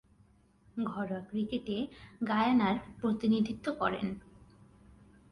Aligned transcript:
ঘরোয়া 0.85 1.21
ক্রিকেটে 1.29 1.77
গায়ানার 2.27 2.75
প্রতিনিধিত্ব 2.99 3.65
করেন। 3.79 4.07